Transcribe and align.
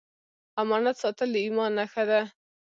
امانت 0.61 0.95
ساتل 1.01 1.29
د 1.33 1.35
ایمان 1.45 1.71
نښه 1.77 2.03
ده 2.09 2.21